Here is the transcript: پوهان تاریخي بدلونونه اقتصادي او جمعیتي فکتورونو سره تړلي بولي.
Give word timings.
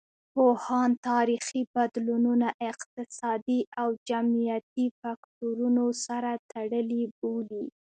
پوهان 0.33 0.89
تاریخي 1.09 1.61
بدلونونه 1.75 2.47
اقتصادي 2.69 3.59
او 3.81 3.89
جمعیتي 4.09 4.85
فکتورونو 5.01 5.85
سره 6.05 6.31
تړلي 6.51 7.03
بولي. 7.17 7.65